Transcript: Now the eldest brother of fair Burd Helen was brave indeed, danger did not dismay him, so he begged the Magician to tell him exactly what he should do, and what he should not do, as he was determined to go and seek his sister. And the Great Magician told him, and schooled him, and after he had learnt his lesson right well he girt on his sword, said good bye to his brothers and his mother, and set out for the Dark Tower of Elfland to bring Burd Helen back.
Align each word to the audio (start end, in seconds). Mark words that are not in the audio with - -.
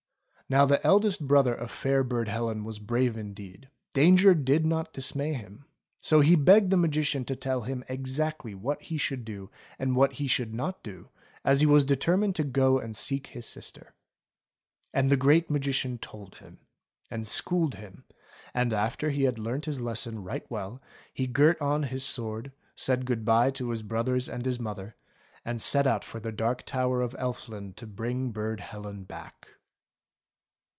Now 0.49 0.65
the 0.65 0.85
eldest 0.85 1.25
brother 1.29 1.55
of 1.55 1.71
fair 1.71 2.03
Burd 2.03 2.27
Helen 2.27 2.65
was 2.65 2.77
brave 2.77 3.15
indeed, 3.17 3.69
danger 3.93 4.33
did 4.33 4.65
not 4.65 4.91
dismay 4.91 5.31
him, 5.31 5.63
so 5.97 6.19
he 6.19 6.35
begged 6.35 6.71
the 6.71 6.75
Magician 6.75 7.23
to 7.23 7.37
tell 7.37 7.61
him 7.61 7.85
exactly 7.87 8.53
what 8.53 8.81
he 8.81 8.97
should 8.97 9.23
do, 9.23 9.49
and 9.79 9.95
what 9.95 10.11
he 10.11 10.27
should 10.27 10.53
not 10.53 10.83
do, 10.83 11.07
as 11.45 11.61
he 11.61 11.65
was 11.65 11.85
determined 11.85 12.35
to 12.35 12.43
go 12.43 12.79
and 12.79 12.97
seek 12.97 13.27
his 13.27 13.45
sister. 13.45 13.93
And 14.93 15.09
the 15.09 15.15
Great 15.15 15.49
Magician 15.49 15.97
told 15.97 16.39
him, 16.39 16.59
and 17.09 17.25
schooled 17.25 17.75
him, 17.75 18.03
and 18.53 18.73
after 18.73 19.09
he 19.09 19.23
had 19.23 19.39
learnt 19.39 19.63
his 19.67 19.79
lesson 19.79 20.21
right 20.21 20.45
well 20.51 20.81
he 21.13 21.27
girt 21.27 21.61
on 21.61 21.83
his 21.83 22.03
sword, 22.03 22.51
said 22.75 23.05
good 23.05 23.23
bye 23.23 23.51
to 23.51 23.69
his 23.69 23.83
brothers 23.83 24.27
and 24.27 24.45
his 24.45 24.59
mother, 24.59 24.97
and 25.45 25.61
set 25.61 25.87
out 25.87 26.03
for 26.03 26.19
the 26.19 26.33
Dark 26.33 26.63
Tower 26.63 27.01
of 27.01 27.13
Elfland 27.17 27.77
to 27.77 27.87
bring 27.87 28.31
Burd 28.31 28.59
Helen 28.59 29.05
back. 29.05 29.47